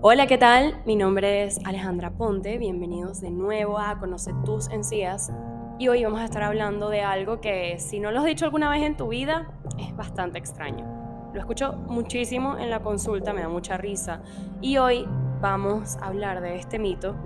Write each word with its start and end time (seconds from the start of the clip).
Hola, 0.00 0.28
¿qué 0.28 0.38
tal? 0.38 0.80
Mi 0.86 0.94
nombre 0.94 1.42
es 1.42 1.58
Alejandra 1.66 2.12
Ponte, 2.12 2.56
bienvenidos 2.56 3.20
de 3.20 3.32
nuevo 3.32 3.80
a 3.80 3.98
Conoce 3.98 4.32
tus 4.44 4.70
encías 4.70 5.32
y 5.76 5.88
hoy 5.88 6.04
vamos 6.04 6.20
a 6.20 6.24
estar 6.24 6.44
hablando 6.44 6.88
de 6.88 7.02
algo 7.02 7.40
que 7.40 7.80
si 7.80 7.98
no 7.98 8.12
lo 8.12 8.20
has 8.20 8.24
dicho 8.24 8.44
alguna 8.44 8.70
vez 8.70 8.84
en 8.84 8.96
tu 8.96 9.08
vida 9.08 9.48
es 9.76 9.96
bastante 9.96 10.38
extraño. 10.38 10.86
Lo 11.34 11.40
escucho 11.40 11.72
muchísimo 11.88 12.56
en 12.58 12.70
la 12.70 12.78
consulta, 12.78 13.32
me 13.32 13.40
da 13.40 13.48
mucha 13.48 13.76
risa 13.76 14.22
y 14.60 14.76
hoy 14.76 15.04
vamos 15.40 15.96
a 15.96 16.06
hablar 16.06 16.42
de 16.42 16.54
este 16.54 16.78
mito 16.78 17.16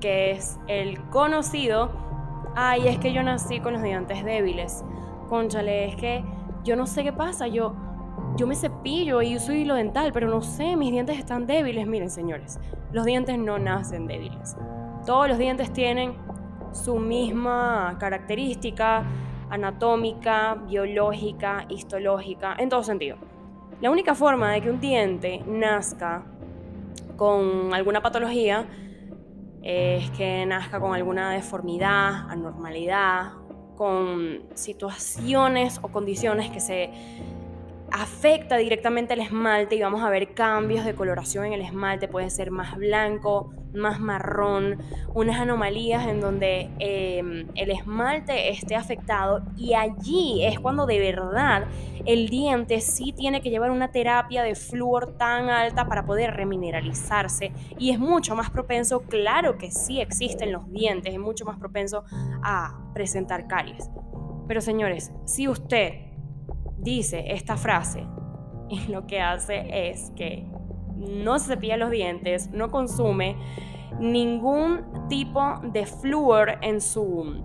que 0.00 0.30
es 0.30 0.58
el 0.68 1.06
conocido, 1.10 1.90
ay, 2.56 2.88
es 2.88 2.96
que 2.96 3.12
yo 3.12 3.22
nací 3.22 3.60
con 3.60 3.74
los 3.74 3.82
dientes 3.82 4.24
débiles. 4.24 4.82
Conchale, 5.28 5.84
es 5.84 5.96
que 5.96 6.24
yo 6.64 6.76
no 6.76 6.86
sé 6.86 7.04
qué 7.04 7.12
pasa, 7.12 7.46
yo 7.46 7.74
yo 8.36 8.46
me 8.46 8.54
cepillo 8.54 9.22
y 9.22 9.36
uso 9.36 9.52
hilo 9.52 9.74
dental, 9.74 10.12
pero 10.12 10.28
no 10.28 10.40
sé, 10.40 10.76
mis 10.76 10.90
dientes 10.90 11.18
están 11.18 11.46
débiles. 11.46 11.86
Miren, 11.86 12.10
señores, 12.10 12.58
los 12.92 13.04
dientes 13.04 13.38
no 13.38 13.58
nacen 13.58 14.06
débiles. 14.06 14.56
Todos 15.04 15.28
los 15.28 15.38
dientes 15.38 15.72
tienen 15.72 16.14
su 16.72 16.98
misma 16.98 17.96
característica 18.00 19.04
anatómica, 19.50 20.54
biológica, 20.66 21.66
histológica, 21.68 22.56
en 22.58 22.70
todo 22.70 22.82
sentido. 22.82 23.18
La 23.82 23.90
única 23.90 24.14
forma 24.14 24.52
de 24.52 24.62
que 24.62 24.70
un 24.70 24.80
diente 24.80 25.42
nazca 25.46 26.24
con 27.16 27.74
alguna 27.74 28.00
patología 28.00 28.66
es 29.62 30.10
que 30.12 30.46
nazca 30.46 30.80
con 30.80 30.94
alguna 30.94 31.30
deformidad, 31.32 32.30
anormalidad, 32.30 33.32
con 33.76 34.44
situaciones 34.54 35.78
o 35.82 35.88
condiciones 35.88 36.50
que 36.50 36.60
se 36.60 36.90
afecta 37.92 38.56
directamente 38.56 39.14
el 39.14 39.20
esmalte 39.20 39.76
y 39.76 39.82
vamos 39.82 40.02
a 40.02 40.08
ver 40.08 40.32
cambios 40.32 40.84
de 40.84 40.94
coloración 40.94 41.44
en 41.44 41.52
el 41.52 41.60
esmalte, 41.60 42.08
puede 42.08 42.30
ser 42.30 42.50
más 42.50 42.76
blanco, 42.76 43.50
más 43.74 44.00
marrón, 44.00 44.78
unas 45.14 45.38
anomalías 45.38 46.06
en 46.06 46.20
donde 46.20 46.70
em, 46.78 47.48
el 47.54 47.70
esmalte 47.70 48.50
esté 48.50 48.76
afectado. 48.76 49.42
Y 49.56 49.74
allí 49.74 50.44
es 50.44 50.58
cuando 50.58 50.86
de 50.86 50.98
verdad 51.00 51.66
el 52.06 52.28
diente 52.28 52.80
sí 52.80 53.12
tiene 53.12 53.42
que 53.42 53.50
llevar 53.50 53.70
una 53.70 53.92
terapia 53.92 54.42
de 54.42 54.54
flúor 54.54 55.16
tan 55.18 55.50
alta 55.50 55.86
para 55.86 56.06
poder 56.06 56.34
remineralizarse. 56.34 57.52
Y 57.78 57.90
es 57.90 57.98
mucho 57.98 58.34
más 58.34 58.50
propenso, 58.50 59.02
claro 59.02 59.58
que 59.58 59.70
sí 59.70 60.00
existen 60.00 60.50
los 60.50 60.70
dientes, 60.70 61.12
es 61.12 61.20
mucho 61.20 61.44
más 61.44 61.58
propenso 61.58 62.04
a 62.42 62.90
presentar 62.94 63.46
caries. 63.46 63.90
Pero 64.48 64.60
señores, 64.60 65.12
si 65.24 65.46
usted 65.46 66.11
dice 66.82 67.24
esta 67.28 67.56
frase 67.56 68.06
y 68.68 68.86
lo 68.88 69.06
que 69.06 69.20
hace 69.20 69.90
es 69.90 70.10
que 70.16 70.46
no 70.96 71.38
se 71.38 71.54
cepilla 71.54 71.76
los 71.76 71.90
dientes, 71.90 72.50
no 72.50 72.70
consume 72.70 73.36
ningún 73.98 75.08
tipo 75.08 75.60
de 75.62 75.86
flúor 75.86 76.58
en 76.62 76.80
su, 76.80 77.42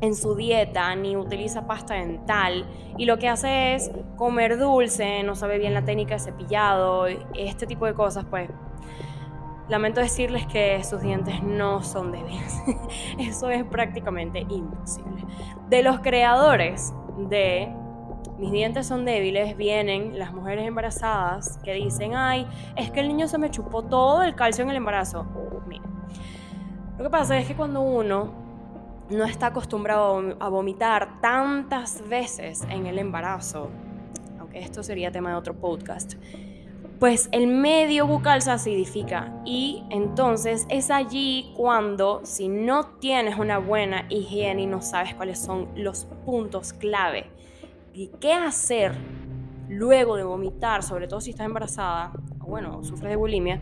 en 0.00 0.14
su 0.14 0.34
dieta, 0.34 0.94
ni 0.96 1.16
utiliza 1.16 1.66
pasta 1.66 1.94
dental, 1.94 2.66
y 2.96 3.04
lo 3.04 3.18
que 3.18 3.28
hace 3.28 3.74
es 3.74 3.90
comer 4.16 4.58
dulce, 4.58 5.22
no 5.22 5.34
sabe 5.34 5.58
bien 5.58 5.74
la 5.74 5.84
técnica 5.84 6.14
de 6.14 6.20
cepillado, 6.20 7.06
este 7.34 7.66
tipo 7.66 7.86
de 7.86 7.94
cosas, 7.94 8.24
pues 8.28 8.50
lamento 9.68 10.00
decirles 10.00 10.46
que 10.46 10.82
sus 10.84 11.00
dientes 11.00 11.42
no 11.42 11.82
son 11.82 12.12
débiles. 12.12 12.62
Eso 13.18 13.50
es 13.50 13.64
prácticamente 13.64 14.46
imposible. 14.48 15.24
De 15.68 15.82
los 15.82 16.00
creadores 16.00 16.94
de 17.28 17.72
mis 18.38 18.52
dientes 18.52 18.86
son 18.86 19.04
débiles, 19.04 19.56
vienen 19.56 20.18
las 20.18 20.32
mujeres 20.32 20.66
embarazadas 20.66 21.58
que 21.64 21.72
dicen, 21.72 22.14
ay, 22.14 22.46
es 22.76 22.90
que 22.90 23.00
el 23.00 23.08
niño 23.08 23.28
se 23.28 23.38
me 23.38 23.50
chupó 23.50 23.82
todo 23.82 24.22
el 24.22 24.34
calcio 24.34 24.64
en 24.64 24.70
el 24.70 24.76
embarazo. 24.76 25.26
Miren, 25.66 25.90
lo 26.98 27.04
que 27.04 27.10
pasa 27.10 27.38
es 27.38 27.46
que 27.46 27.56
cuando 27.56 27.80
uno 27.80 28.32
no 29.08 29.24
está 29.24 29.46
acostumbrado 29.46 30.36
a 30.40 30.48
vomitar 30.48 31.20
tantas 31.20 32.06
veces 32.08 32.66
en 32.68 32.86
el 32.86 32.98
embarazo, 32.98 33.70
aunque 34.38 34.58
esto 34.58 34.82
sería 34.82 35.10
tema 35.10 35.30
de 35.30 35.36
otro 35.36 35.54
podcast, 35.54 36.14
pues 36.98 37.28
el 37.32 37.46
medio 37.46 38.06
bucal 38.06 38.40
se 38.42 38.50
acidifica 38.50 39.32
y 39.44 39.84
entonces 39.90 40.66
es 40.70 40.90
allí 40.90 41.52
cuando 41.56 42.22
si 42.24 42.48
no 42.48 42.86
tienes 42.98 43.38
una 43.38 43.58
buena 43.58 44.06
higiene 44.08 44.62
y 44.62 44.66
no 44.66 44.80
sabes 44.80 45.14
cuáles 45.14 45.38
son 45.38 45.68
los 45.74 46.06
puntos 46.24 46.72
clave 46.72 47.30
y 47.96 48.08
qué 48.20 48.34
hacer 48.34 48.92
luego 49.70 50.16
de 50.16 50.22
vomitar, 50.22 50.82
sobre 50.82 51.08
todo 51.08 51.22
si 51.22 51.30
estás 51.30 51.46
embarazada, 51.46 52.12
o 52.40 52.44
bueno, 52.44 52.84
sufres 52.84 53.08
de 53.08 53.16
bulimia, 53.16 53.58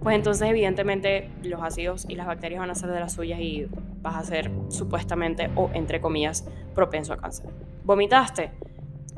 pues 0.00 0.14
entonces 0.14 0.48
evidentemente 0.48 1.32
los 1.42 1.60
ácidos 1.60 2.06
y 2.08 2.14
las 2.14 2.28
bacterias 2.28 2.60
van 2.60 2.70
a 2.70 2.76
ser 2.76 2.90
de 2.90 3.00
las 3.00 3.12
suyas 3.12 3.40
y 3.40 3.66
vas 4.00 4.16
a 4.16 4.22
ser 4.22 4.52
supuestamente 4.68 5.50
o 5.56 5.68
entre 5.74 6.00
comillas 6.00 6.48
propenso 6.76 7.12
a 7.12 7.16
cáncer. 7.16 7.50
¿Vomitaste? 7.82 8.52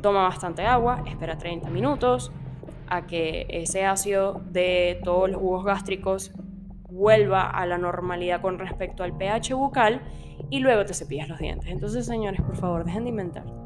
Toma 0.01 0.23
bastante 0.23 0.63
agua, 0.65 1.05
espera 1.07 1.37
30 1.37 1.69
minutos 1.69 2.33
a 2.87 3.07
que 3.07 3.47
ese 3.51 3.85
ácido 3.85 4.41
de 4.51 4.99
todos 5.05 5.29
los 5.29 5.41
jugos 5.41 5.65
gástricos 5.67 6.33
vuelva 6.89 7.51
a 7.51 7.67
la 7.67 7.77
normalidad 7.77 8.41
con 8.41 8.59
respecto 8.59 9.03
al 9.03 9.15
pH 9.15 9.53
bucal 9.53 10.01
y 10.49 10.61
luego 10.61 10.87
te 10.87 10.95
cepillas 10.95 11.29
los 11.29 11.39
dientes. 11.39 11.71
Entonces, 11.71 12.07
señores, 12.07 12.41
por 12.41 12.57
favor, 12.57 12.85
dejen 12.85 13.05
de 13.05 13.11
inventar 13.11 13.64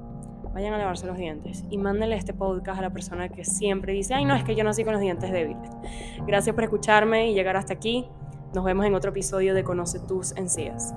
vayan 0.54 0.74
a 0.74 0.78
lavarse 0.78 1.06
los 1.06 1.16
dientes 1.16 1.64
y 1.70 1.78
mándenle 1.78 2.16
este 2.16 2.34
podcast 2.34 2.78
a 2.78 2.82
la 2.82 2.90
persona 2.90 3.28
que 3.28 3.44
siempre 3.44 3.92
dice, 3.92 4.14
ay 4.14 4.24
no, 4.24 4.34
es 4.34 4.44
que 4.44 4.54
yo 4.54 4.64
nací 4.64 4.84
con 4.84 4.92
los 4.92 5.00
dientes 5.00 5.30
débiles. 5.30 5.70
Gracias 6.26 6.54
por 6.54 6.64
escucharme 6.64 7.30
y 7.30 7.34
llegar 7.34 7.56
hasta 7.56 7.74
aquí. 7.74 8.06
Nos 8.54 8.64
vemos 8.64 8.86
en 8.86 8.94
otro 8.94 9.10
episodio 9.10 9.54
de 9.54 9.62
Conoce 9.62 10.00
tus 10.00 10.32
encías. 10.36 10.94